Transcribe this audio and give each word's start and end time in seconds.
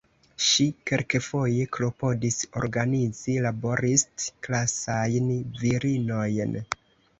Ŝi 0.43 0.63
kelkfoje 0.91 1.67
klopodis 1.77 2.39
organizi 2.63 3.37
laborist-klasajn 3.49 5.31
virinojn. 5.63 6.61